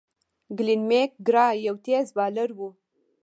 گلين 0.57 0.81
میک 0.89 1.11
ګرا 1.27 1.45
یو 1.67 1.75
تېز 1.85 2.05
بالر 2.17 2.49
وو. 2.57 2.69